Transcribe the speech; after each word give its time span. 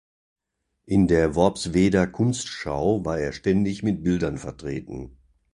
In 0.87 1.05
der 1.05 1.35
Worpsweder 1.35 2.07
Kunstschau 2.07 3.05
war 3.05 3.19
er 3.19 3.31
ständig 3.33 3.83
mit 3.83 4.01
Bildern 4.03 4.39
vertreten. 4.39 5.15